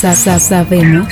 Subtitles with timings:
[0.00, 1.08] sabemos.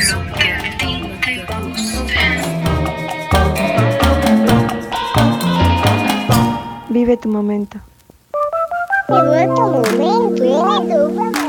[6.88, 7.78] Vive tu momento.
[9.08, 10.42] Vive tu momento.
[10.42, 11.45] Vive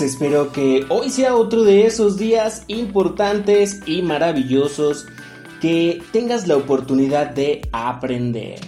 [0.00, 5.06] espero que hoy sea otro de esos días importantes y maravillosos
[5.60, 8.60] que tengas la oportunidad de aprender.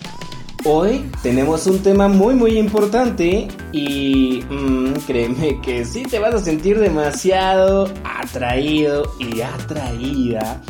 [0.64, 6.40] Hoy tenemos un tema muy muy importante y mm, créeme que sí te vas a
[6.40, 10.62] sentir demasiado atraído y atraída.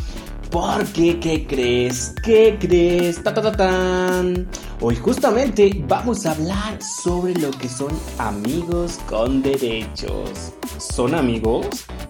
[0.51, 2.13] Porque, ¿qué crees?
[2.23, 3.21] ¿Qué crees?
[3.23, 3.33] Ta.
[4.79, 7.89] Hoy justamente vamos a hablar sobre lo que son
[8.19, 10.53] amigos con derechos.
[10.77, 11.65] ¿Son amigos?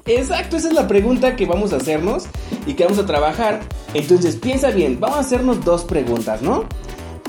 [0.06, 2.26] Exacto, esa es la pregunta que vamos a hacernos
[2.66, 3.62] y que vamos a trabajar.
[3.94, 6.66] Entonces piensa bien, vamos a hacernos dos preguntas, ¿no?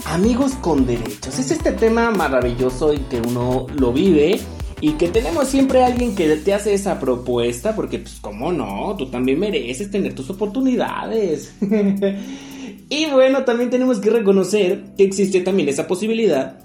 [0.06, 1.38] Amigos con derechos.
[1.38, 4.40] Es este tema maravilloso y que uno lo vive
[4.80, 9.08] y que tenemos siempre alguien que te hace esa propuesta porque pues cómo no, tú
[9.08, 11.54] también mereces tener tus oportunidades.
[12.90, 16.58] y bueno, también tenemos que reconocer que existe también esa posibilidad.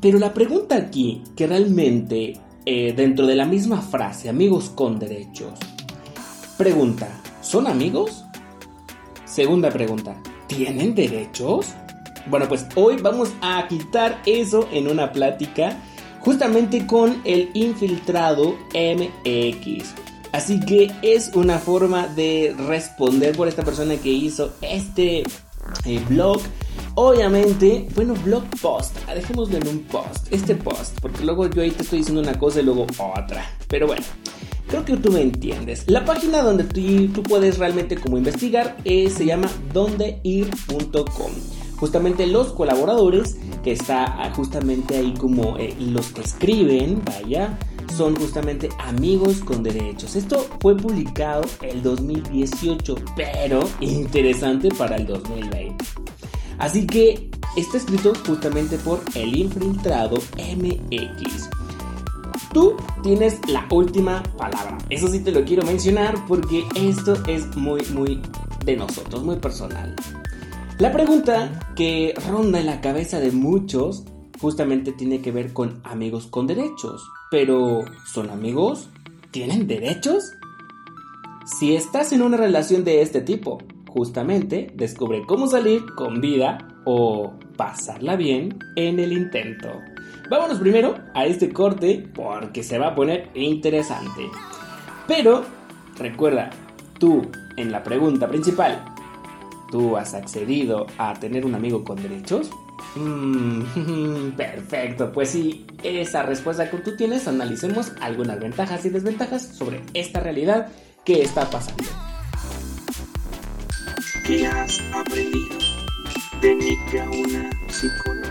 [0.00, 2.34] Pero la pregunta aquí, que realmente
[2.66, 5.58] eh, dentro de la misma frase, amigos con derechos,
[6.58, 7.08] pregunta,
[7.40, 8.24] ¿son amigos?
[9.24, 11.68] Segunda pregunta, ¿tienen derechos?
[12.26, 15.80] Bueno, pues hoy vamos a quitar eso en una plática
[16.20, 19.94] justamente con el infiltrado MX.
[20.32, 25.24] Así que es una forma de responder por esta persona que hizo este
[25.84, 26.40] eh, blog.
[26.94, 31.82] Obviamente, bueno, blog post, dejémoslo en un post, este post, porque luego yo ahí te
[31.82, 33.44] estoy diciendo una cosa y luego otra.
[33.68, 34.04] Pero bueno,
[34.68, 35.84] creo que tú me entiendes.
[35.86, 41.32] La página donde tú, tú puedes realmente como investigar eh, se llama dondeir.com
[41.82, 47.58] justamente los colaboradores que está ah, justamente ahí como eh, los que escriben, vaya,
[47.96, 50.16] son justamente amigos con derechos.
[50.16, 55.84] Esto fue publicado el 2018, pero interesante para el 2020.
[56.58, 61.50] Así que está escrito justamente por el infiltrado MX.
[62.52, 64.78] Tú tienes la última palabra.
[64.90, 68.20] Eso sí te lo quiero mencionar porque esto es muy, muy
[68.64, 69.96] de nosotros, muy personal.
[70.78, 74.04] La pregunta que ronda en la cabeza de muchos
[74.40, 77.02] justamente tiene que ver con amigos con derechos.
[77.32, 78.90] Pero, ¿son amigos?
[79.30, 80.34] ¿Tienen derechos?
[81.46, 83.56] Si estás en una relación de este tipo,
[83.88, 89.70] justamente descubre cómo salir con vida o pasarla bien en el intento.
[90.28, 94.28] Vámonos primero a este corte porque se va a poner interesante.
[95.08, 95.42] Pero,
[95.96, 96.50] recuerda,
[97.00, 97.22] tú
[97.56, 98.92] en la pregunta principal,
[99.72, 102.50] ¿Tú has accedido a tener un amigo con derechos?
[102.94, 109.82] Mm, perfecto, pues sí, esa respuesta que tú tienes, analicemos algunas ventajas y desventajas sobre
[109.94, 110.68] esta realidad
[111.04, 111.84] que está pasando.
[114.26, 115.58] ¿Qué has aprendido?
[116.40, 118.30] Técnica a una psicóloga.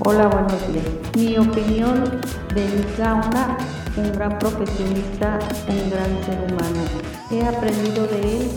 [0.00, 0.86] Hola, buenos días.
[1.16, 2.20] Mi opinión
[2.54, 3.56] de Gauna,
[3.96, 6.84] un gran profesionista, un gran ser humano.
[7.30, 8.50] He aprendido de él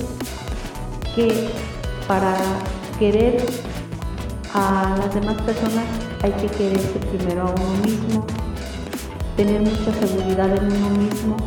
[1.16, 1.50] que
[2.10, 2.34] para
[2.98, 3.46] querer
[4.56, 5.86] a las demás personas
[6.24, 8.26] hay que quererse primero a uno mismo,
[9.38, 11.38] tener mucha seguridad en uno mismo.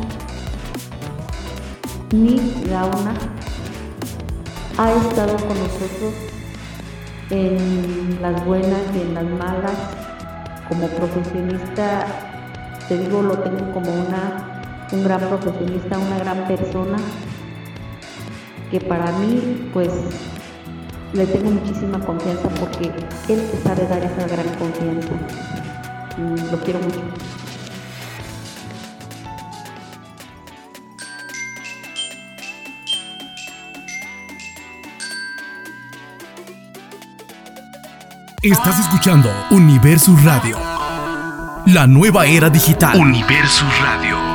[2.13, 3.13] Mi Gauna
[4.77, 6.13] ha estado con nosotros
[7.29, 9.77] en las buenas y en las malas.
[10.69, 12.05] Como profesionista,
[12.87, 16.97] te digo, lo tengo como una, un gran profesionista, una gran persona,
[18.71, 19.89] que para mí, pues,
[21.13, 22.85] le tengo muchísima confianza porque
[23.29, 25.13] él te sabe dar esa gran confianza.
[26.17, 27.01] Mm, Lo quiero mucho.
[38.41, 40.57] Estás escuchando Universo Radio.
[41.67, 42.97] La nueva era digital.
[42.99, 44.32] Universo Radio.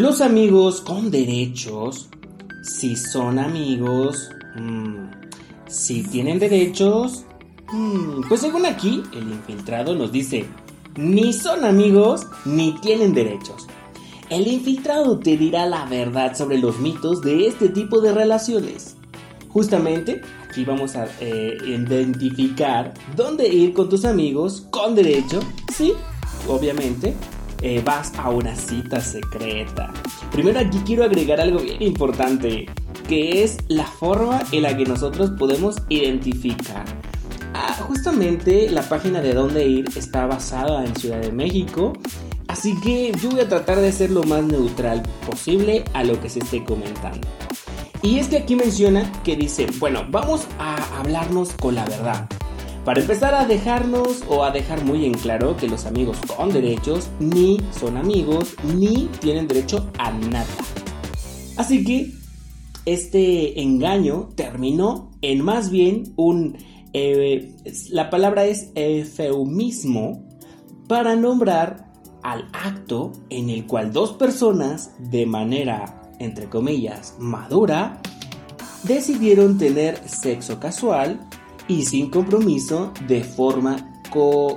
[0.00, 2.08] Los amigos con derechos,
[2.62, 5.10] si son amigos, mm,
[5.66, 7.26] si tienen derechos,
[7.70, 10.46] mm, pues según aquí, el infiltrado nos dice,
[10.96, 13.66] ni son amigos ni tienen derechos.
[14.30, 18.96] El infiltrado te dirá la verdad sobre los mitos de este tipo de relaciones.
[19.50, 25.40] Justamente, aquí vamos a eh, identificar dónde ir con tus amigos con derecho,
[25.76, 25.92] sí,
[26.48, 27.14] obviamente,
[27.62, 29.92] eh, vas a una cita secreta.
[30.32, 32.66] Primero aquí quiero agregar algo bien importante,
[33.08, 36.84] que es la forma en la que nosotros podemos identificar.
[37.54, 41.92] Ah, justamente la página de dónde ir está basada en Ciudad de México,
[42.48, 46.28] así que yo voy a tratar de ser lo más neutral posible a lo que
[46.28, 47.26] se esté comentando.
[48.02, 52.26] Y es que aquí menciona que dice, bueno, vamos a hablarnos con la verdad.
[52.84, 57.10] Para empezar a dejarnos o a dejar muy en claro que los amigos con derechos
[57.18, 60.46] ni son amigos ni tienen derecho a nada.
[61.58, 62.12] Así que
[62.86, 66.56] este engaño terminó en más bien un...
[66.92, 67.54] Eh,
[67.90, 70.26] la palabra es eufemismo
[70.88, 78.00] para nombrar al acto en el cual dos personas de manera, entre comillas, madura,
[78.84, 81.20] decidieron tener sexo casual
[81.70, 84.02] y sin compromiso de forma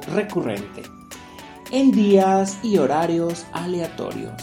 [0.08, 0.82] recurrente,
[1.72, 4.34] en días y horarios aleatorios.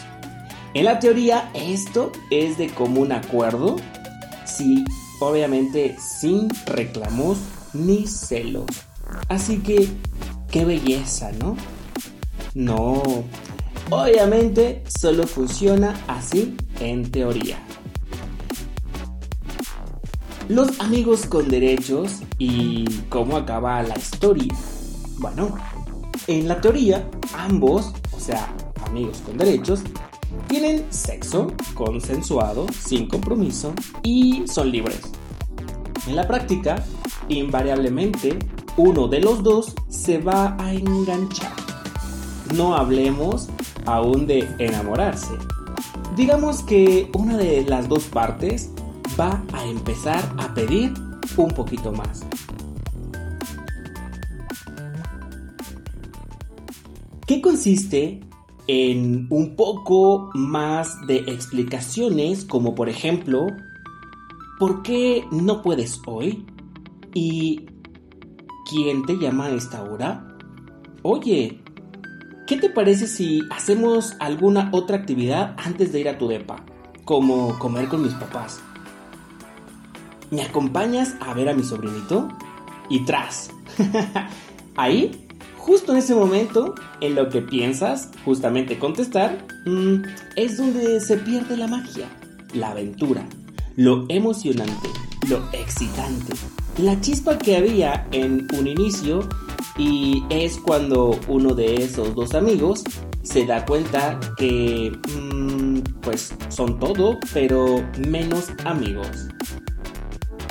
[0.74, 3.74] En la teoría esto es de común acuerdo,
[4.44, 4.84] sí,
[5.18, 7.38] obviamente sin reclamos
[7.74, 8.66] ni celos.
[9.28, 9.88] Así que,
[10.52, 11.56] qué belleza, ¿no?
[12.54, 13.02] No,
[13.90, 17.58] obviamente solo funciona así en teoría.
[20.50, 24.52] Los amigos con derechos y cómo acaba la historia.
[25.18, 25.56] Bueno,
[26.26, 28.52] en la teoría, ambos, o sea,
[28.84, 29.84] amigos con derechos,
[30.48, 35.02] tienen sexo consensuado, sin compromiso y son libres.
[36.08, 36.84] En la práctica,
[37.28, 38.36] invariablemente,
[38.76, 41.52] uno de los dos se va a enganchar.
[42.56, 43.46] No hablemos
[43.86, 45.32] aún de enamorarse.
[46.16, 48.72] Digamos que una de las dos partes
[49.20, 50.94] va a empezar a pedir
[51.36, 52.24] un poquito más.
[57.26, 58.20] ¿Qué consiste
[58.66, 63.46] en un poco más de explicaciones como por ejemplo,
[64.58, 66.46] ¿por qué no puedes hoy?
[67.12, 67.66] ¿Y
[68.70, 70.38] quién te llama a esta hora?
[71.02, 71.60] Oye,
[72.46, 76.64] ¿qué te parece si hacemos alguna otra actividad antes de ir a tu depa?
[77.04, 78.62] Como comer con mis papás.
[80.30, 82.28] ¿Me acompañas a ver a mi sobrinito?
[82.88, 83.50] Y tras.
[84.76, 90.02] Ahí, justo en ese momento, en lo que piensas justamente contestar, mm,
[90.36, 92.08] es donde se pierde la magia,
[92.54, 93.26] la aventura,
[93.76, 94.88] lo emocionante,
[95.28, 96.32] lo excitante,
[96.78, 99.28] la chispa que había en un inicio
[99.76, 102.84] y es cuando uno de esos dos amigos
[103.22, 109.28] se da cuenta que mm, pues son todo, pero menos amigos.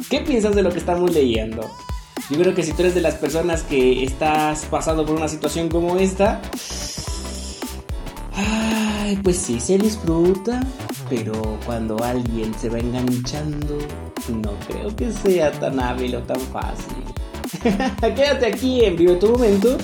[0.09, 1.69] ¿Qué piensas de lo que estamos leyendo?
[2.31, 5.69] Yo creo que si tú eres de las personas que estás pasando por una situación
[5.69, 6.41] como esta,
[8.33, 10.65] ay, pues sí se disfruta,
[11.11, 13.77] pero cuando alguien se va enganchando,
[14.41, 17.03] no creo que sea tan hábil o tan fácil.
[18.15, 19.77] Quédate aquí en Vivo tu Momento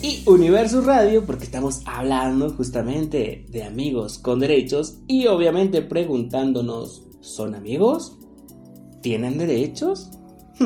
[0.00, 7.54] y Universo Radio porque estamos hablando justamente de amigos con derechos y obviamente preguntándonos, ¿son
[7.54, 8.17] amigos?
[9.00, 10.10] ¿Tienen derechos?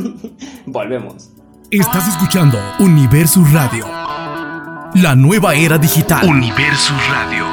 [0.66, 1.30] Volvemos.
[1.70, 3.86] Estás escuchando Universo Radio.
[4.94, 6.26] La nueva era digital.
[6.26, 7.51] Universo Radio.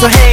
[0.00, 0.27] So hey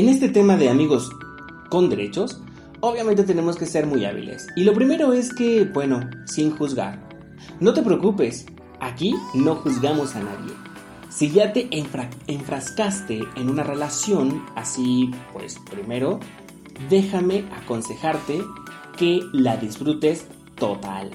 [0.00, 1.10] En este tema de amigos
[1.68, 2.40] con derechos,
[2.80, 4.46] obviamente tenemos que ser muy hábiles.
[4.56, 7.06] Y lo primero es que, bueno, sin juzgar.
[7.60, 8.46] No te preocupes,
[8.80, 10.54] aquí no juzgamos a nadie.
[11.10, 16.18] Si ya te enfra- enfrascaste en una relación así, pues primero,
[16.88, 18.42] déjame aconsejarte
[18.96, 21.10] que la disfrutes total.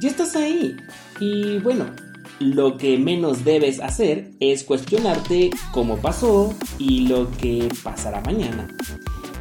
[0.00, 0.74] Ya estás ahí.
[1.20, 1.84] Y bueno,
[2.40, 8.66] lo que menos debes hacer es cuestionarte cómo pasó y lo que pasará mañana.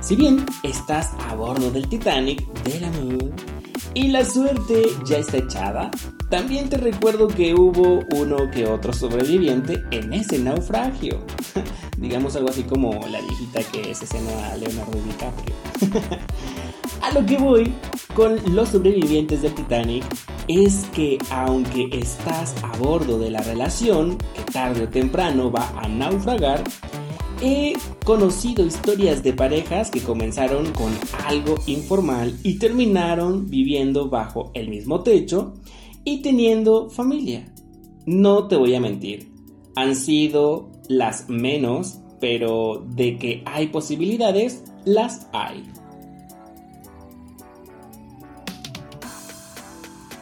[0.01, 3.31] Si bien estás a bordo del Titanic del amor
[3.93, 5.91] y la suerte ya está echada,
[6.29, 11.25] también te recuerdo que hubo uno que otro sobreviviente en ese naufragio.
[11.97, 15.55] Digamos algo así como la viejita que asesinó a Leonardo DiCaprio.
[17.01, 17.73] A lo que voy
[18.15, 20.03] con los sobrevivientes del Titanic
[20.47, 25.87] es que aunque estás a bordo de la relación, que tarde o temprano va a
[25.87, 26.63] naufragar,
[27.41, 27.73] he
[28.03, 30.91] conocido historias de parejas que comenzaron con
[31.25, 35.53] algo informal y terminaron viviendo bajo el mismo techo
[36.03, 37.53] y teniendo familia.
[38.05, 39.31] No te voy a mentir,
[39.75, 45.63] han sido las menos, pero de que hay posibilidades, las hay.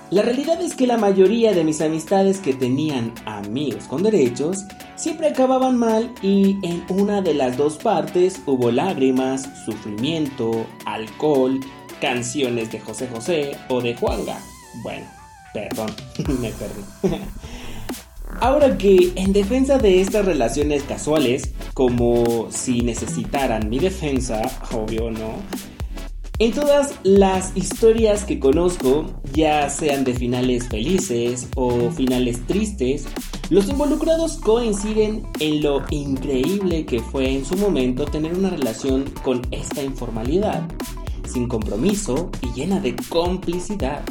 [0.09, 4.63] La realidad es que la mayoría de mis amistades que tenían amigos con derechos
[4.95, 11.59] siempre acababan mal y en una de las dos partes hubo lágrimas, sufrimiento, alcohol,
[11.99, 14.39] canciones de José José o de Juanga.
[14.81, 15.05] Bueno,
[15.53, 15.91] perdón,
[16.39, 17.19] me perdí.
[18.39, 24.41] Ahora que en defensa de estas relaciones casuales, como si necesitaran mi defensa,
[24.71, 25.33] obvio no,
[26.39, 33.05] en todas las historias que conozco, ya sean de finales felices o finales tristes,
[33.49, 39.41] los involucrados coinciden en lo increíble que fue en su momento tener una relación con
[39.49, 40.67] esta informalidad,
[41.25, 44.03] sin compromiso y llena de complicidad.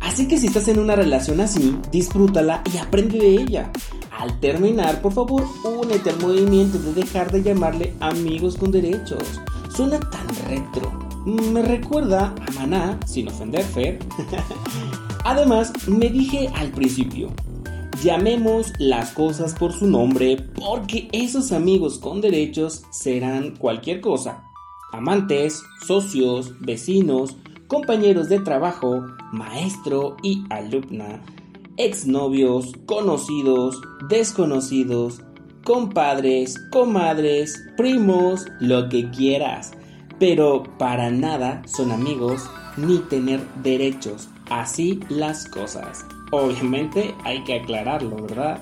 [0.00, 3.70] Así que si estás en una relación así, disfrútala y aprende de ella.
[4.18, 9.22] Al terminar, por favor, únete al movimiento de dejar de llamarle amigos con derechos.
[9.74, 11.07] Suena tan retro.
[11.28, 13.98] Me recuerda a Maná, sin ofender Fer.
[15.26, 17.28] Además, me dije al principio,
[18.02, 24.48] llamemos las cosas por su nombre porque esos amigos con derechos serán cualquier cosa.
[24.90, 27.36] Amantes, socios, vecinos,
[27.66, 31.22] compañeros de trabajo, maestro y alumna,
[31.76, 35.20] exnovios, conocidos, desconocidos,
[35.62, 39.72] compadres, comadres, primos, lo que quieras.
[40.18, 44.28] Pero para nada son amigos ni tener derechos.
[44.50, 46.04] Así las cosas.
[46.30, 48.60] Obviamente hay que aclararlo, ¿verdad?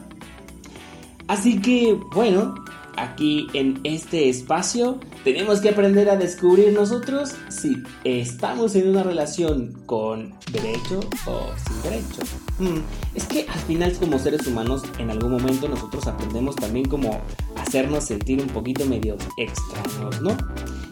[1.28, 2.54] Así que, bueno,
[2.96, 9.82] aquí en este espacio tenemos que aprender a descubrir nosotros si estamos en una relación
[9.86, 12.22] con derecho o sin derecho.
[12.58, 12.78] Mm,
[13.14, 17.20] es que al final como seres humanos en algún momento nosotros aprendemos también como
[17.56, 20.36] hacernos sentir un poquito medio extraños, ¿no?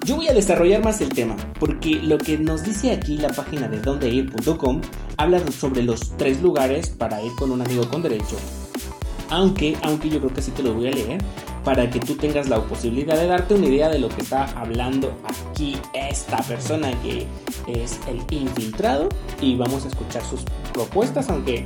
[0.05, 3.69] Yo voy a desarrollar más el tema, porque lo que nos dice aquí la página
[3.69, 4.83] de dondeir.com
[5.17, 8.37] habla sobre los tres lugares para ir con un amigo con derecho.
[9.31, 11.23] Aunque, aunque yo creo que sí te lo voy a leer.
[11.65, 15.17] para que tú tengas la posibilidad de darte una idea de lo que está hablando
[15.25, 17.27] aquí esta persona que
[17.67, 19.09] es el infiltrado
[19.41, 20.43] y vamos a escuchar sus
[20.75, 21.65] propuestas, aunque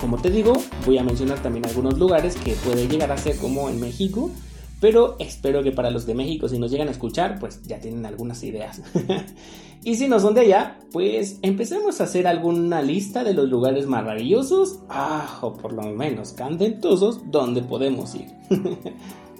[0.00, 0.52] como te digo,
[0.84, 4.30] voy a mencionar también algunos lugares que puede llegar a ser como en México,
[4.80, 8.04] pero espero que para los de México, si nos llegan a escuchar, pues ya tienen
[8.06, 8.82] algunas ideas.
[9.84, 13.86] y si no son de allá, pues empecemos a hacer alguna lista de los lugares
[13.86, 18.26] maravillosos, ah, o por lo menos candentosos, donde podemos ir.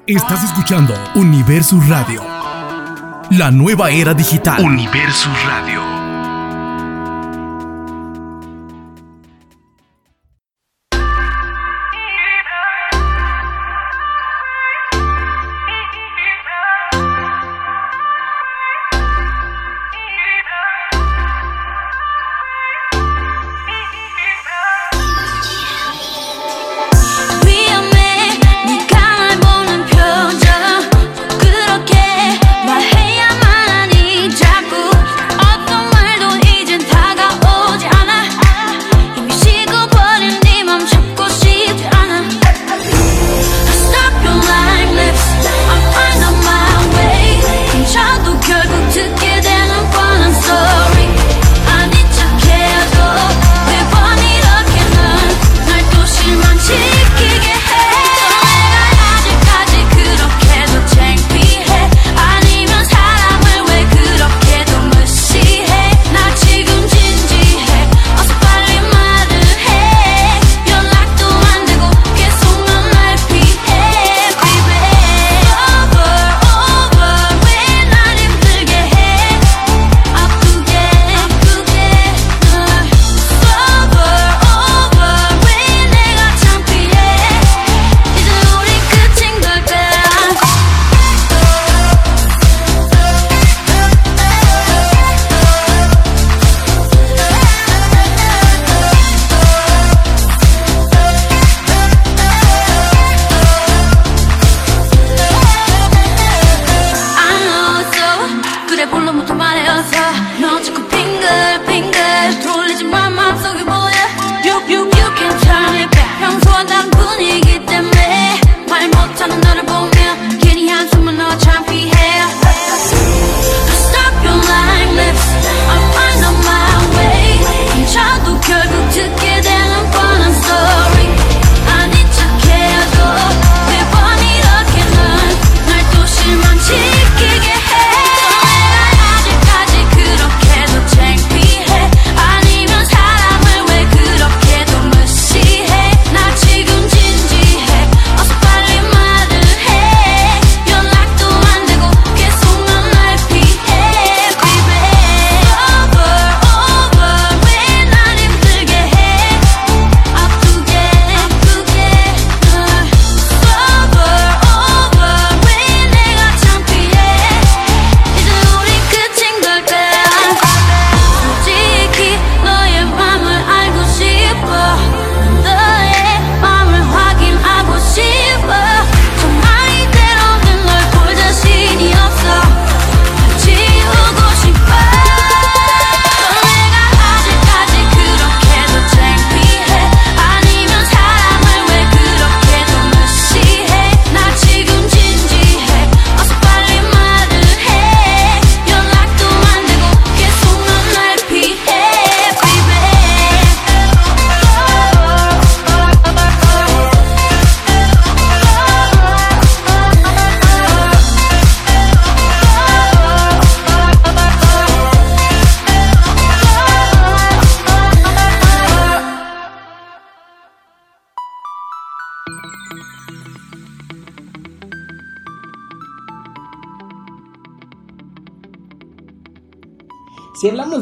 [0.06, 2.22] Estás escuchando Universo Radio,
[3.30, 4.64] la nueva era digital.
[4.64, 5.95] Universo Radio.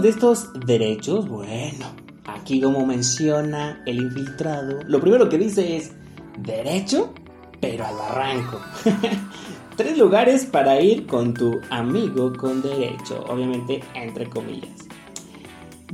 [0.05, 1.87] De estos derechos, bueno,
[2.27, 5.93] aquí como menciona el infiltrado, lo primero que dice es
[6.41, 7.15] derecho,
[7.59, 8.61] pero al barranco.
[9.77, 14.79] Tres lugares para ir con tu amigo con derecho, obviamente entre comillas.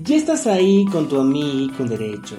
[0.03, 2.35] Ya estás ahí con tu amigo con derecho.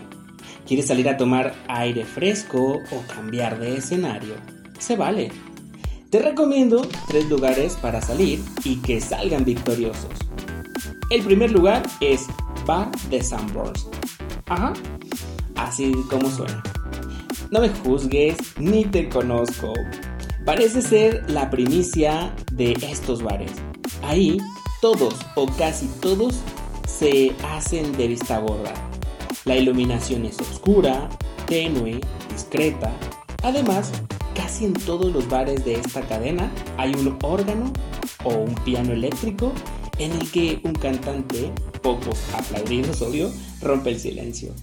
[0.68, 4.34] ¿Quieres salir a tomar aire fresco o cambiar de escenario?
[4.78, 5.32] Se vale.
[6.10, 10.31] Te recomiendo tres lugares para salir y que salgan victoriosos.
[11.12, 12.28] El primer lugar es
[12.66, 13.86] Bar de Sanborns.
[14.46, 14.72] Ajá,
[15.58, 16.64] así como suena.
[17.52, 19.74] No me juzgues ni te conozco,
[20.46, 23.52] parece ser la primicia de estos bares.
[24.04, 24.38] Ahí
[24.80, 26.40] todos o casi todos
[26.88, 28.74] se hacen de vista gorda.
[29.44, 31.10] La iluminación es oscura,
[31.46, 32.00] tenue,
[32.32, 32.90] discreta.
[33.44, 33.92] Además,
[34.34, 37.74] casi en todos los bares de esta cadena hay un órgano
[38.24, 39.52] o un piano eléctrico
[40.04, 41.52] en el que un cantante,
[41.84, 44.54] pocos aplaudidos obvio, rompe el silencio.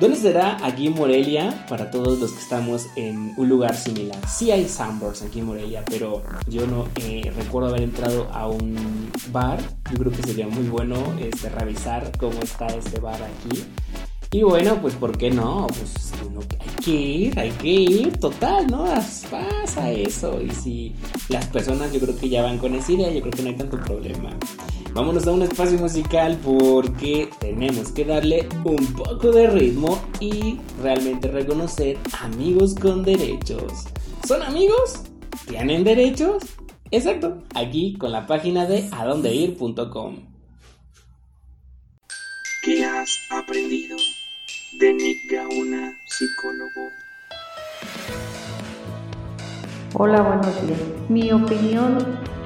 [0.00, 4.18] ¿Dónde será aquí en Morelia para todos los que estamos en un lugar similar?
[4.26, 9.12] Sí hay Sambors aquí en Morelia, pero yo no eh, recuerdo haber entrado a un
[9.30, 9.60] bar.
[9.92, 13.62] Yo creo que sería muy bueno este, revisar cómo está este bar aquí.
[14.32, 15.66] Y bueno, pues ¿por qué no?
[15.66, 16.12] Pues
[16.60, 18.84] hay que ir, hay que ir, total, ¿no?
[18.84, 20.40] Pasa eso.
[20.40, 20.94] Y si
[21.28, 23.56] las personas yo creo que ya van con esa idea, yo creo que no hay
[23.56, 24.30] tanto problema.
[24.92, 31.26] Vámonos a un espacio musical porque tenemos que darle un poco de ritmo y realmente
[31.26, 33.86] reconocer amigos con derechos.
[34.28, 35.02] ¿Son amigos?
[35.48, 36.44] ¿Tienen derechos?
[36.92, 40.16] Exacto, aquí con la página de adondeir.com.
[42.62, 43.96] ¿Qué has aprendido
[44.80, 46.90] de Nick Gauna, psicólogo?
[49.92, 50.80] Hola, buenos días.
[51.10, 51.98] Mi opinión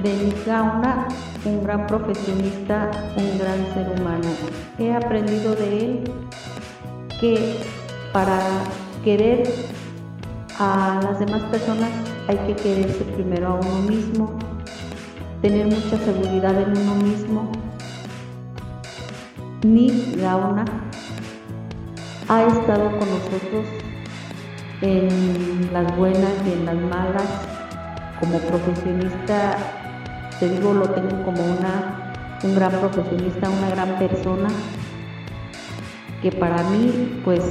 [0.02, 1.06] de Nick Gauna
[1.44, 4.28] un gran profesionista, un gran ser humano.
[4.80, 6.04] He aprendido de él
[7.20, 7.56] que
[8.12, 8.40] para
[9.04, 9.48] querer
[10.58, 11.90] a las demás personas
[12.26, 14.36] hay que quererse primero a uno mismo,
[15.40, 17.52] tener mucha seguridad en uno mismo.
[19.62, 20.83] Nick Gauna
[22.28, 23.66] ha estado con nosotros
[24.80, 27.28] en las buenas y en las malas
[28.20, 29.56] como profesionista
[30.38, 34.48] te digo, lo tengo como una, un gran profesionista, una gran persona,
[36.20, 37.42] que para mí, pues,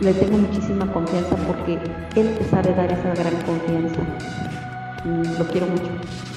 [0.00, 1.78] le tengo muchísima confianza porque
[2.16, 4.00] él sabe dar esa gran confianza.
[5.04, 6.29] Mm, lo quiero mucho.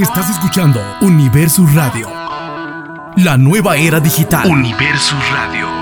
[0.00, 2.08] Estás escuchando Universo Radio
[3.24, 4.48] la nueva era digital.
[4.48, 5.77] Universo Radio.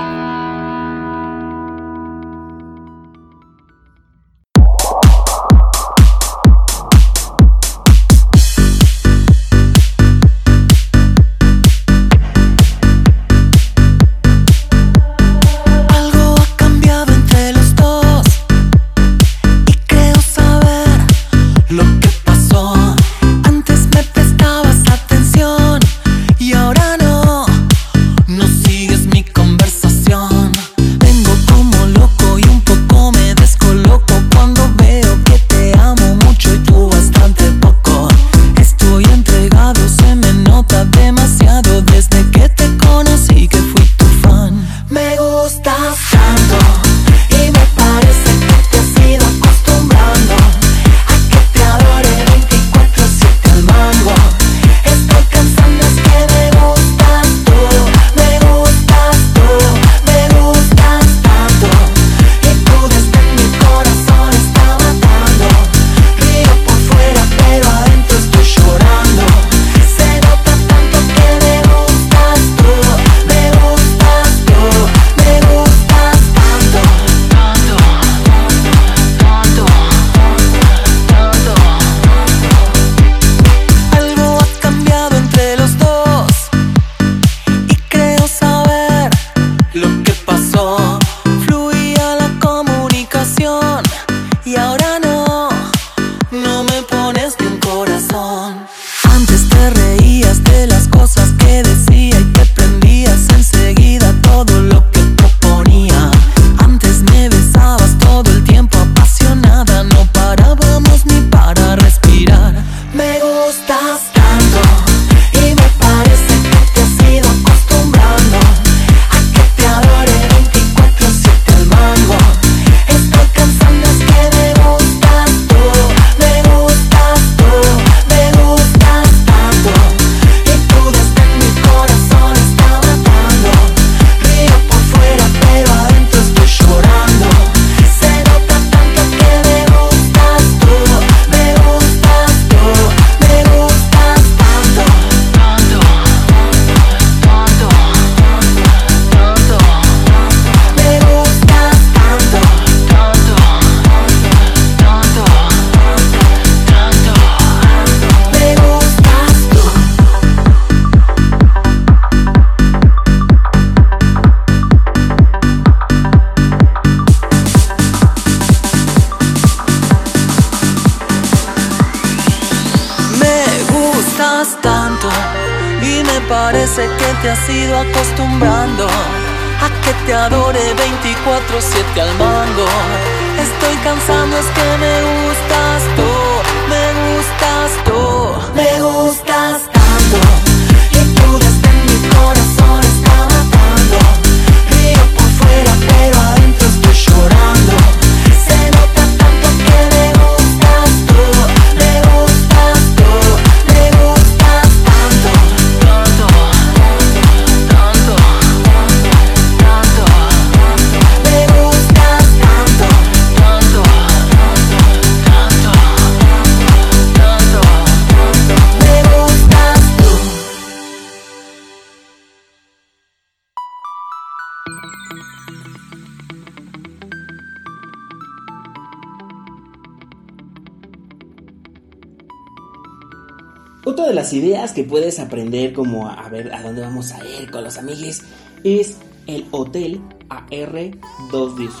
[234.33, 238.23] Ideas que puedes aprender como a, ver a dónde vamos a ir con los amigues
[238.63, 241.71] es el Hotel AR218.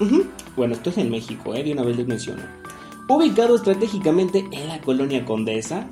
[0.00, 0.26] Ujú.
[0.56, 1.62] Bueno, esto es en México, ¿eh?
[1.62, 2.42] de una vez les menciono.
[3.08, 5.86] Ubicado estratégicamente en la colonia Condesa,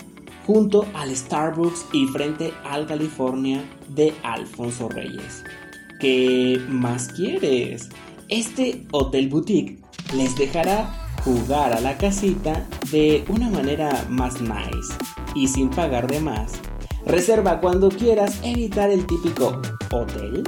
[0.47, 5.45] junto al Starbucks y frente al California de Alfonso Reyes.
[6.01, 7.89] ¿Qué más quieres?
[8.29, 9.79] Este hotel boutique
[10.15, 14.95] les dejará jugar a la casita de una manera más nice
[15.35, 16.53] y sin pagar de más.
[17.05, 19.61] Reserva cuando quieras evitar el típico
[19.93, 20.43] hotel.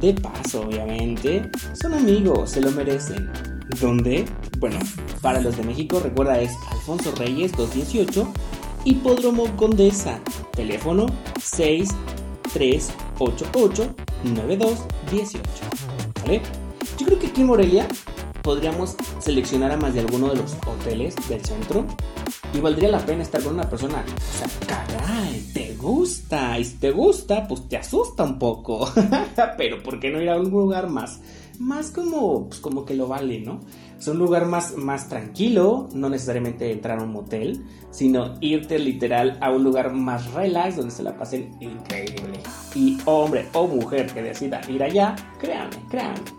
[0.00, 1.48] De paso, obviamente.
[1.80, 3.30] Son amigos, se lo merecen.
[3.80, 4.24] ¿Dónde?
[4.58, 4.80] Bueno,
[5.22, 8.26] para los de México recuerda es Alfonso Reyes 218,
[8.84, 10.18] Hipódromo Condesa,
[10.52, 11.06] teléfono
[11.40, 15.44] 6388 9218.
[16.22, 16.42] ¿Vale?
[16.98, 17.86] Yo creo que aquí en Morelia
[18.48, 21.84] podríamos seleccionar a más de alguno de los hoteles del centro
[22.54, 26.76] y valdría la pena estar con una persona, o sea, caray, te gusta, y si
[26.76, 28.90] te gusta, pues te asusta un poco,
[29.58, 31.20] pero ¿por qué no ir a un lugar más,
[31.58, 33.60] más como, pues como que lo vale, ¿no?
[33.98, 39.36] Es un lugar más, más tranquilo, no necesariamente entrar a un motel, sino irte literal
[39.42, 42.40] a un lugar más relax donde se la pasen increíble.
[42.74, 46.37] Y hombre o mujer que decida ir allá, créanme, créanme,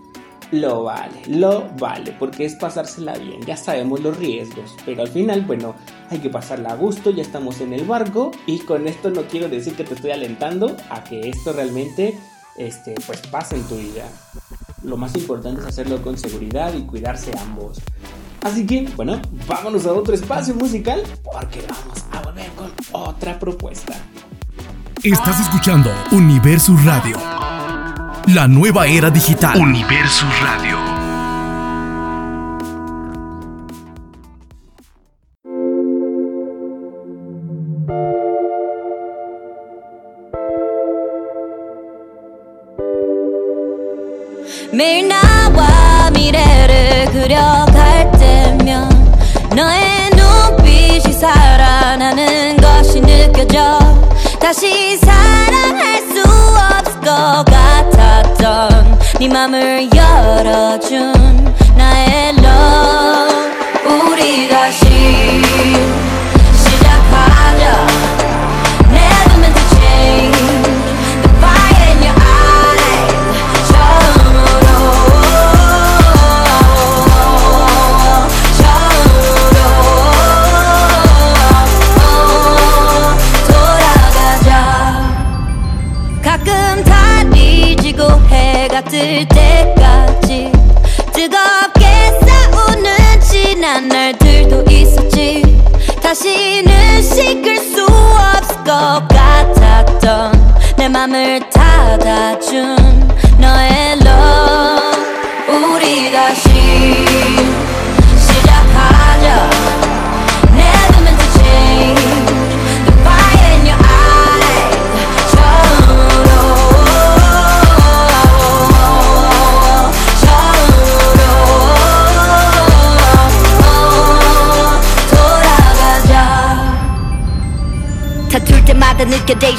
[0.51, 5.41] lo vale, lo vale, porque es pasársela bien, ya sabemos los riesgos, pero al final,
[5.41, 5.75] bueno,
[6.09, 9.47] hay que pasarla a gusto, ya estamos en el barco y con esto no quiero
[9.47, 12.17] decir que te estoy alentando a que esto realmente,
[12.57, 14.09] este, pues pase en tu vida.
[14.83, 17.79] Lo más importante es hacerlo con seguridad y cuidarse ambos.
[18.41, 23.93] Así que, bueno, vámonos a otro espacio musical porque vamos a volver con otra propuesta.
[25.03, 27.17] Estás escuchando Universus Radio.
[28.31, 29.59] La nueva era digital.
[29.59, 30.77] Universus Radio.
[44.71, 48.89] 매일 나와 미래를 그려갈 때면
[49.55, 53.79] 너의 눈빛이 살아나는 것이 느껴져
[54.39, 55.88] 다시 것
[58.39, 61.13] 같았던 네 맘을 열어준
[61.75, 64.11] 나의 love.
[64.11, 64.87] 우리 다시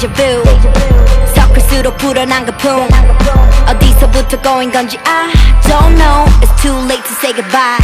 [0.00, 0.42] deja vu
[1.34, 2.88] 섞을수록 불어난 거품
[3.66, 7.78] 어디서부터 꼬인 건지 I don't know It's too late to say goodbye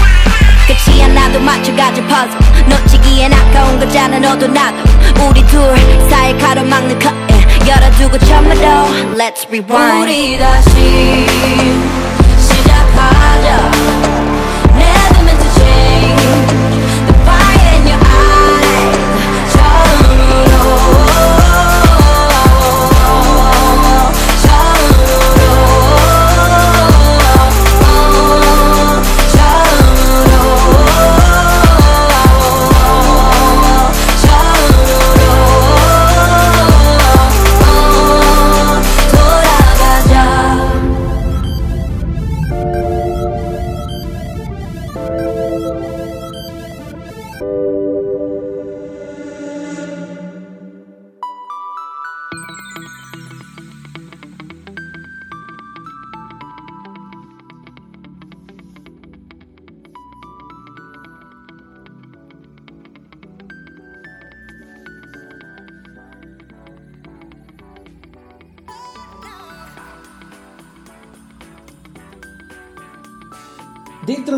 [0.66, 2.38] 끝이 하나도 맞춰가지 puzzle
[2.68, 4.76] 놓치기엔 아까운 거잖아 너도 나도
[5.28, 5.76] 우리 둘
[6.08, 8.60] 사이 가로막는 curtain 열어두고 처음으로
[9.16, 11.26] Let's rewind 우리 다시
[12.38, 14.05] 시작하자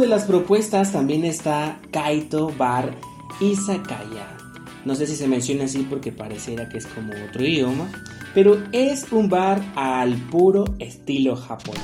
[0.10, 2.96] las propuestas también está Kaito Bar
[3.40, 4.36] Izakaya.
[4.84, 7.88] No sé si se menciona así porque pareciera que es como otro idioma,
[8.34, 11.84] pero es un bar al puro estilo japonés,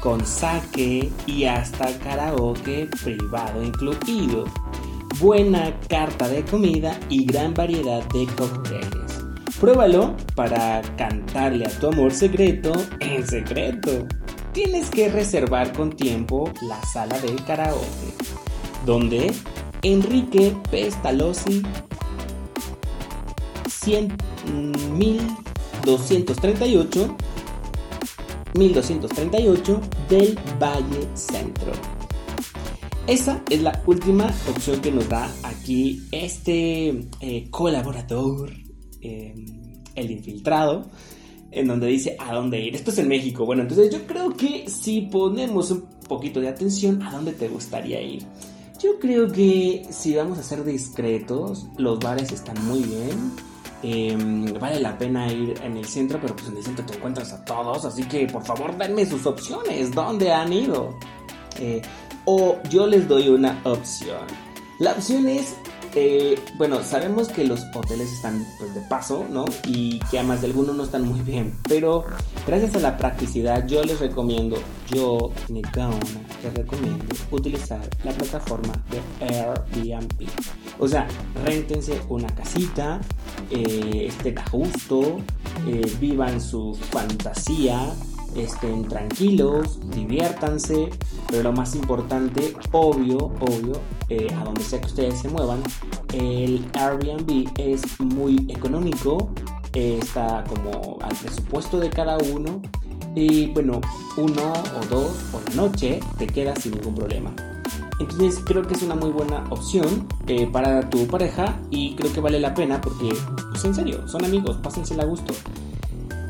[0.00, 4.44] con sake y hasta karaoke privado incluido,
[5.18, 9.24] buena carta de comida y gran variedad de cócteles.
[9.60, 14.06] Pruébalo para cantarle a tu amor secreto en secreto.
[14.54, 18.14] Tienes que reservar con tiempo la sala del karaoke,
[18.86, 19.34] donde
[19.82, 21.60] Enrique Pestalozzi
[23.68, 24.16] 100,
[24.96, 27.16] 1238
[28.54, 31.72] 1238 del Valle Centro.
[33.08, 38.52] Esa es la última opción que nos da aquí este eh, colaborador,
[39.00, 40.88] em, el infiltrado,
[41.54, 42.74] en donde dice a dónde ir.
[42.74, 43.44] Esto es en México.
[43.46, 48.00] Bueno, entonces yo creo que si ponemos un poquito de atención, ¿a dónde te gustaría
[48.02, 48.24] ir?
[48.82, 53.32] Yo creo que si vamos a ser discretos, los bares están muy bien.
[53.82, 57.32] Em, vale la pena ir en el centro, pero pues en el centro te encuentras
[57.32, 60.98] a todos, así que por favor denme sus opciones, ¿dónde han ido?
[61.60, 61.82] Eh,
[62.24, 64.26] o yo les doy una opción.
[64.78, 65.54] La opción es
[66.56, 69.44] bueno, sabemos que los hoteles están pues de paso, ¿no?
[69.66, 71.54] Y que además de algunos no están muy bien.
[71.68, 72.04] Pero
[72.46, 74.56] gracias a la practicidad yo les recomiendo,
[74.92, 75.98] yo, Nicaona,
[76.42, 80.28] les recomiendo utilizar la plataforma de Airbnb.
[80.78, 81.06] O sea,
[81.44, 83.00] réntense una casita,
[83.50, 85.18] eh, estén a gusto,
[85.66, 87.92] eh, vivan su fantasía,
[88.36, 90.90] estén tranquilos, diviértanse,
[91.28, 95.62] pero lo más importante, obvio, obvio, eh, a donde sea que ustedes se muevan,
[96.12, 99.30] el Airbnb es muy económico,
[99.72, 102.62] eh, está como al presupuesto de cada uno
[103.14, 103.80] y bueno,
[104.16, 107.32] uno o dos por la noche te queda sin ningún problema.
[108.00, 112.20] Entonces creo que es una muy buena opción eh, para tu pareja y creo que
[112.20, 113.10] vale la pena porque,
[113.50, 115.32] pues en serio, son amigos, pásensela a gusto.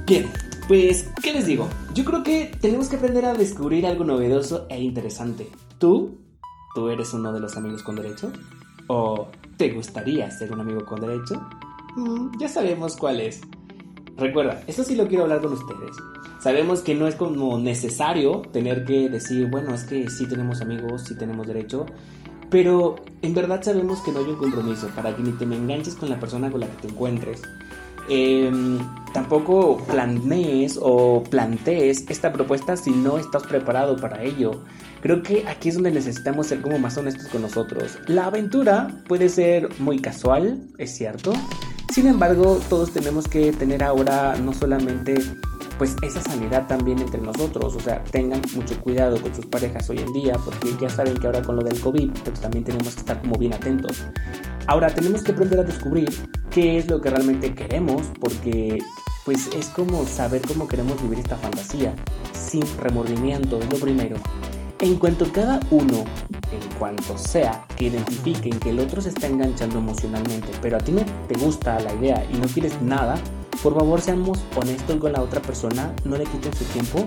[0.06, 0.30] Bien,
[0.68, 1.68] pues, ¿qué les digo?
[1.94, 5.48] Yo creo que tenemos que aprender a descubrir algo novedoso e interesante.
[5.78, 6.18] ¿Tú?
[6.74, 8.32] ¿Tú eres uno de los amigos con derecho?
[8.88, 11.40] ¿O te gustaría ser un amigo con derecho?
[11.96, 13.40] Mm, ya sabemos cuál es.
[14.16, 15.96] Recuerda, esto sí lo quiero hablar con ustedes.
[16.40, 21.04] Sabemos que no es como necesario tener que decir, bueno, es que sí tenemos amigos,
[21.06, 21.86] sí tenemos derecho,
[22.50, 25.94] pero en verdad sabemos que no hay un compromiso para que ni te me enganches
[25.94, 27.42] con la persona con la que te encuentres,
[28.08, 28.78] Em,
[29.12, 34.62] tampoco planees o plantees esta propuesta si no estás preparado para ello.
[35.00, 37.98] Creo que aquí es donde necesitamos ser como más honestos con nosotros.
[38.06, 41.32] La aventura puede ser muy casual, es cierto.
[41.92, 45.14] Sin embargo, todos tenemos que tener ahora no solamente
[45.78, 49.98] pues esa sanidad también entre nosotros, o sea, tengan mucho cuidado con sus parejas hoy
[49.98, 53.00] en día, porque ya saben que ahora con lo del COVID, pues también tenemos que
[53.00, 54.04] estar como bien atentos.
[54.66, 56.08] Ahora tenemos que aprender a descubrir
[56.50, 58.78] qué es lo que realmente queremos, porque
[59.24, 61.94] pues es como saber cómo queremos vivir esta fantasía,
[62.32, 64.16] sin remordimiento, es lo primero.
[64.80, 66.04] En cuanto cada uno,
[66.52, 70.92] en cuanto sea, que identifiquen que el otro se está enganchando emocionalmente, pero a ti
[70.92, 73.16] no te gusta la idea y no quieres nada,
[73.62, 77.04] por favor seamos honestos con la otra persona, no le quiten su tiempo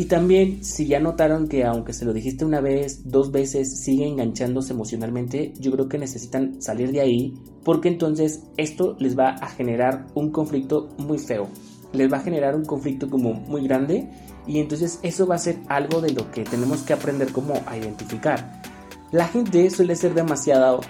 [0.00, 4.08] y también, si ya notaron que aunque se lo dijiste una vez, dos veces, sigue
[4.08, 9.48] enganchándose emocionalmente, yo creo que necesitan salir de ahí, porque entonces esto les va a
[9.50, 11.48] generar un conflicto muy feo.
[11.92, 14.08] Les va a generar un conflicto como muy grande
[14.46, 17.76] y entonces eso va a ser algo de lo que tenemos que aprender como a
[17.76, 18.62] identificar.
[19.12, 20.80] La gente suele ser demasiado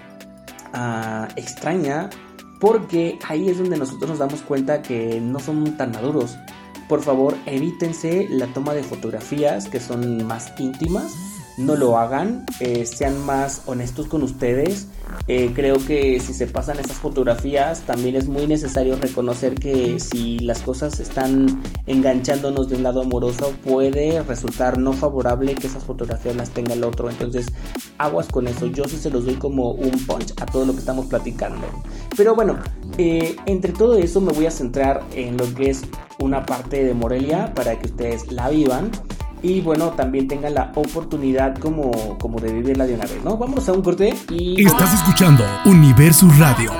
[0.71, 2.09] ah, extraña
[2.61, 6.37] porque ahí es donde nosotros nos damos cuenta que no son tan maduros
[6.91, 11.30] por favor evítense la toma de fotografías que son más íntimas.
[11.61, 14.87] No lo hagan, eh, sean más honestos con ustedes.
[15.27, 20.39] Eh, creo que si se pasan esas fotografías, también es muy necesario reconocer que si
[20.39, 26.35] las cosas están enganchándonos de un lado amoroso, puede resultar no favorable que esas fotografías
[26.35, 27.09] las tenga el otro.
[27.09, 27.47] Entonces,
[27.97, 28.65] aguas con eso.
[28.65, 31.67] Yo sí se los doy como un punch a todo lo que estamos platicando.
[32.17, 32.57] Pero bueno,
[32.97, 35.81] eh, entre todo eso me voy a centrar en lo que es
[36.19, 38.91] una parte de Morelia para que ustedes la vivan
[39.43, 43.37] y bueno, también tengan la oportunidad como, como de vivirla de una vez, ¿no?
[43.37, 44.65] Vamos a un corte y...
[44.65, 46.71] Estás escuchando Universus Radio,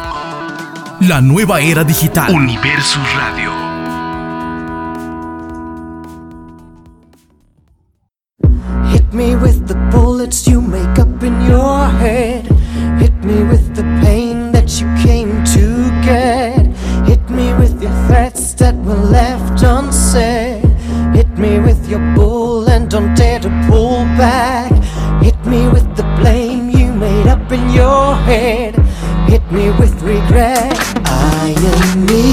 [1.01, 2.34] la nueva era digital.
[2.34, 3.51] Universus Radio.
[8.91, 12.45] Hit me with the bullets you make up in your head.
[12.99, 16.68] Hit me with the pain that you came to get.
[17.07, 20.64] Hit me with your threats that were left unsaid.
[21.14, 22.40] Hit me with your bull and
[22.91, 24.69] don't dare to pull back.
[25.23, 28.75] Hit me with the blame you made up in your head.
[29.29, 30.77] Hit me with regret.
[31.05, 32.30] I am me.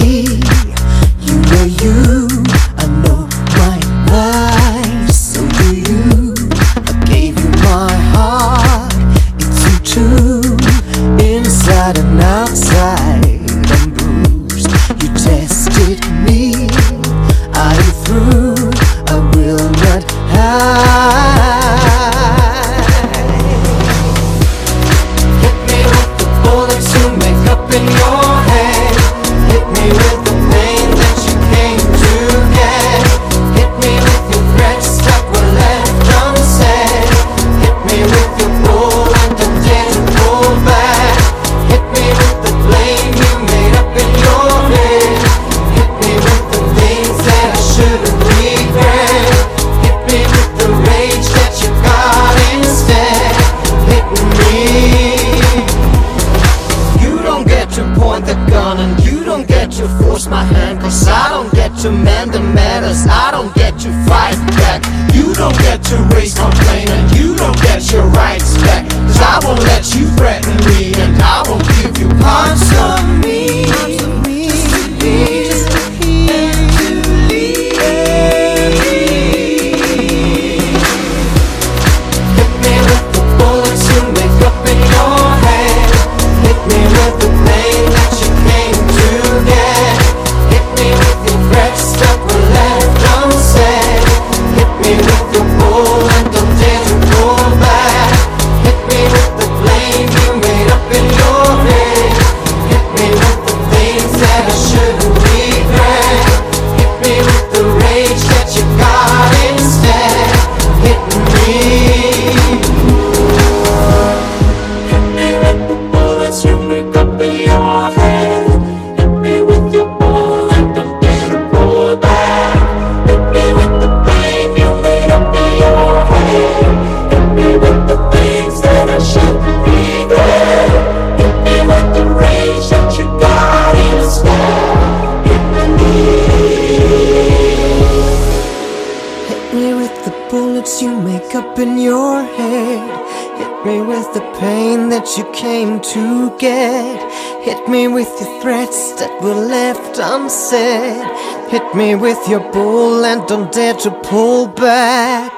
[143.66, 147.12] Me with the pain that you came to get.
[147.42, 151.02] Hit me with your threats that were left unsaid.
[151.50, 155.32] Hit me with your bull and don't dare to pull back.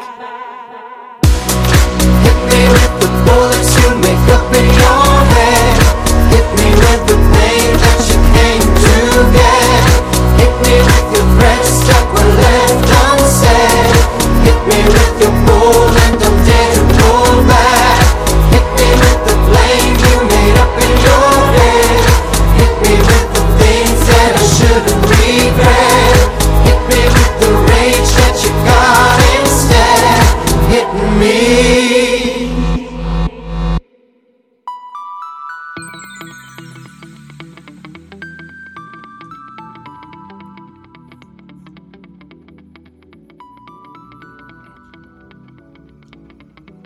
[1.25, 4.70] Hit me with the bullets you make up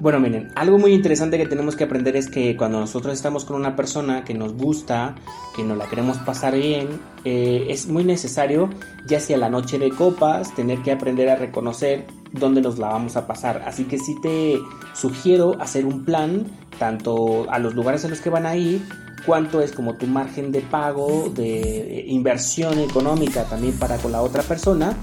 [0.04, 3.56] Bueno, miren, algo muy interesante que tenemos que aprender es que cuando nosotros estamos con
[3.56, 5.14] una persona que nos gusta,
[5.56, 8.68] que nos la queremos pasar bien, eh, es muy necesario,
[9.06, 13.16] ya sea la noche de copas, tener que aprender a reconocer dónde nos la vamos
[13.16, 13.62] a pasar.
[13.66, 14.58] Así que sí te
[14.92, 16.48] sugiero hacer un plan,
[16.78, 18.82] tanto a los lugares a los que van a ir,
[19.26, 24.42] cuánto es como tu margen de pago, de inversión económica también para con la otra
[24.42, 24.96] persona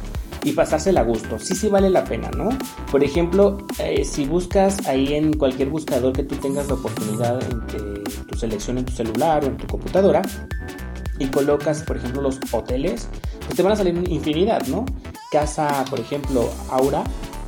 [0.44, 1.38] y pasársela a gusto.
[1.40, 2.50] Sí, sí vale la pena, ¿no?
[2.92, 8.04] Por ejemplo, eh, si buscas ahí en cualquier buscador que tú tengas la oportunidad de
[8.28, 10.22] tu selección en tu celular o en tu computadora
[11.20, 13.08] y colocas, por ejemplo, los hoteles,
[13.46, 14.86] pues te van a salir infinidad, ¿no?
[15.32, 17.04] Casa, por ejemplo, Aura,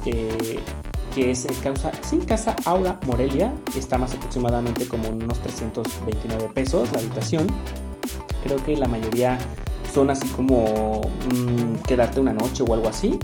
[0.06, 0.60] eh,
[1.14, 7.00] que es casa, sí, Casa Aura Morelia, está más aproximadamente como unos 329 pesos la
[7.00, 7.48] habitación.
[8.44, 9.38] Creo que la mayoría
[9.94, 11.02] son así como
[11.34, 13.20] mm, quedarte una noche o algo así.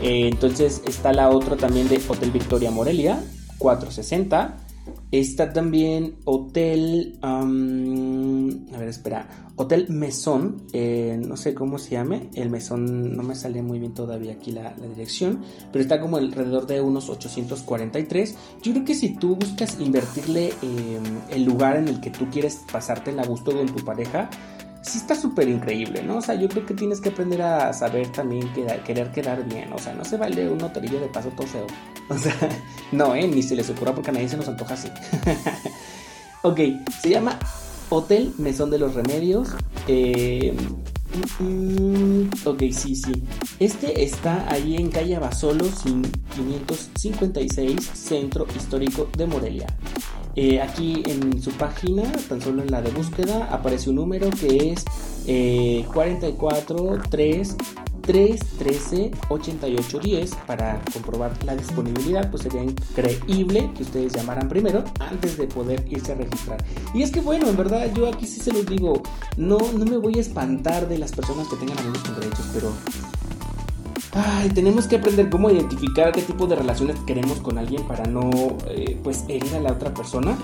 [0.00, 3.20] Eh, entonces está la otra también de Hotel Victoria Morelia,
[3.58, 4.56] 460.
[5.10, 7.18] Está también Hotel.
[7.22, 9.28] a ver, espera.
[9.56, 10.66] Hotel Mesón.
[10.72, 12.30] eh, no sé cómo se llame.
[12.34, 15.40] El Mesón no me sale muy bien todavía aquí la, dirección.
[15.70, 18.36] Pero está como alrededor de unos 843.
[18.62, 22.62] Yo creo que si tú buscas invertirle eh, el lugar en el que tú quieres
[22.72, 24.30] pasártela a gusto con tu pareja.
[24.82, 26.16] Sí está súper increíble, ¿no?
[26.16, 28.52] O sea, yo creo que tienes que aprender a saber también
[28.84, 29.72] querer quedar bien.
[29.72, 31.66] O sea, no se vale un hotelillo de paso todo feo.
[32.08, 32.36] O sea,
[32.90, 33.26] no, ¿eh?
[33.26, 34.88] Ni se les ocurra porque a nadie se nos antoja así.
[36.42, 36.60] ok,
[37.00, 37.38] se llama
[37.88, 39.50] Hotel Mesón de los Remedios.
[39.86, 40.54] Eh,
[41.38, 43.22] mm, mm, ok, sí, sí.
[43.60, 46.02] Este está ahí en calle Basolo, sin
[46.34, 49.66] 556, Centro Histórico de Morelia.
[50.34, 54.72] Eh, aquí en su página, tan solo en la de búsqueda, aparece un número que
[54.72, 54.84] es
[55.26, 57.56] eh, 44 3
[58.02, 62.30] 313 8810 para comprobar la disponibilidad.
[62.30, 66.64] Pues sería increíble que ustedes llamaran primero antes de poder irse a registrar.
[66.94, 69.02] Y es que bueno, en verdad yo aquí sí se los digo,
[69.36, 72.72] no, no me voy a espantar de las personas que tengan amigos con derechos, pero
[74.14, 78.28] Ay, tenemos que aprender cómo identificar qué tipo de relaciones queremos con alguien para no,
[78.68, 80.36] eh, pues, herir a la otra persona.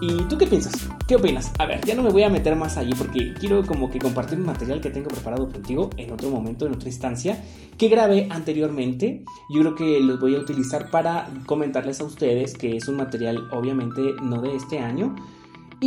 [0.00, 0.74] ¿Y tú qué piensas?
[1.08, 1.50] ¿Qué opinas?
[1.58, 4.38] A ver, ya no me voy a meter más allí porque quiero como que compartir
[4.38, 7.42] material que tengo preparado contigo en otro momento, en otra instancia,
[7.76, 9.24] que grabé anteriormente.
[9.50, 13.48] Yo creo que los voy a utilizar para comentarles a ustedes que es un material
[13.50, 15.16] obviamente no de este año,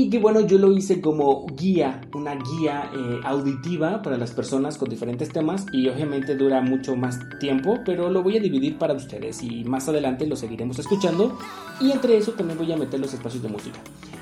[0.03, 4.77] y que bueno, yo lo hice como guía, una guía eh, auditiva para las personas
[4.77, 8.93] con diferentes temas y obviamente dura mucho más tiempo, pero lo voy a dividir para
[8.93, 11.37] ustedes y más adelante lo seguiremos escuchando
[11.81, 13.79] y entre eso también voy a meter los espacios de música.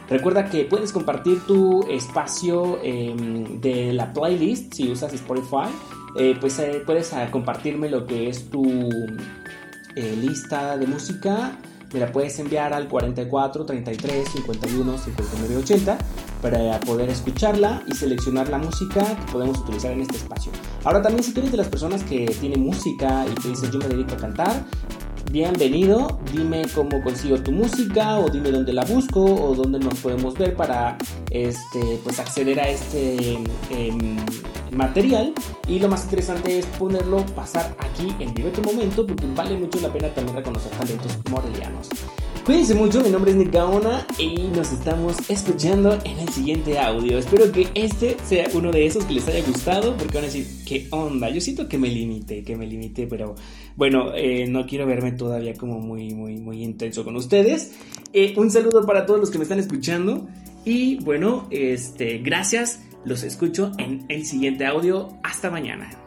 [0.10, 3.14] Recuerda que puedes compartir tu espacio eh,
[3.62, 5.70] de la playlist si usas Spotify,
[6.18, 8.64] eh, pues eh, puedes ah, compartirme lo que es tu
[10.22, 11.58] lista de música
[11.94, 15.98] me la puedes enviar al 44 33 51 59 80
[16.42, 20.52] para poder escucharla y seleccionar la música que podemos utilizar en este espacio.
[20.84, 23.88] Ahora también si tú eres de las personas que tienen música y te yo me
[23.88, 24.66] dedico a cantar,
[25.32, 30.36] bienvenido, dime cómo consigo tu música o dime dónde la busco o dónde nos podemos
[30.36, 30.98] ver para
[31.32, 33.34] este pues acceder a este
[33.70, 34.18] em,
[34.72, 35.34] material
[35.68, 39.80] y lo más interesante es ponerlo pasar aquí en Vive tu Momento porque vale mucho
[39.82, 41.90] la pena también reconocer talentos morelianos.
[42.48, 47.18] Cuídense mucho, mi nombre es Nick Gaona y nos estamos escuchando en el siguiente audio.
[47.18, 50.48] Espero que este sea uno de esos que les haya gustado porque van a decir,
[50.66, 51.30] ¿qué onda?
[51.30, 53.36] Yo siento que me limité, que me limité, pero
[53.76, 57.74] bueno, eh, no quiero verme todavía como muy, muy, muy intenso con ustedes.
[58.14, 60.26] Eh, un saludo para todos los que me están escuchando
[60.64, 62.82] y bueno, este, gracias.
[63.04, 65.10] Los escucho en el siguiente audio.
[65.22, 66.07] Hasta mañana.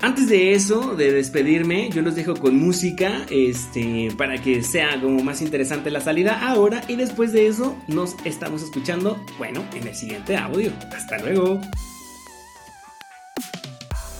[0.00, 5.24] Antes de eso, de despedirme, yo los dejo con música, este, para que sea como
[5.24, 9.94] más interesante la salida ahora y después de eso nos estamos escuchando, bueno, en el
[9.96, 10.70] siguiente audio.
[10.96, 11.60] Hasta luego.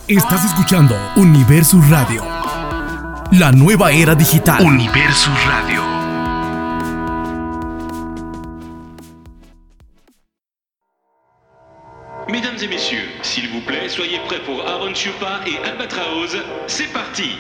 [0.08, 2.24] Estás escuchando Universo Radio,
[3.30, 4.64] la nueva era digital.
[4.64, 5.87] Universo Radio.
[14.98, 16.36] Chioppa et Albatraoz.
[16.66, 17.36] C'est parti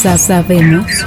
[0.00, 1.04] sa sabemos.